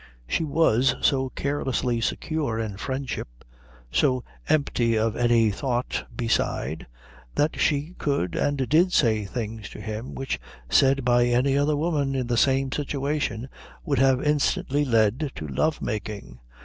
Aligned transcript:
She 0.27 0.43
was 0.43 0.95
so 0.99 1.29
carelessly 1.29 2.01
secure 2.01 2.57
in 2.57 2.77
friendship, 2.77 3.27
so 3.91 4.23
empty 4.49 4.97
of 4.97 5.15
any 5.15 5.51
thought 5.51 6.05
beside, 6.17 6.87
that 7.35 7.59
she 7.59 7.93
could 7.99 8.33
and 8.33 8.67
did 8.67 8.93
say 8.93 9.25
things 9.25 9.69
to 9.69 9.79
him 9.79 10.15
which 10.15 10.39
said 10.67 11.05
by 11.05 11.25
any 11.27 11.55
other 11.55 11.77
woman 11.77 12.15
in 12.15 12.25
the 12.25 12.35
same 12.35 12.71
situation 12.71 13.47
would 13.85 13.99
have 13.99 14.23
instantly 14.23 14.85
led 14.85 15.29
to 15.35 15.47
lovemaking. 15.47 16.39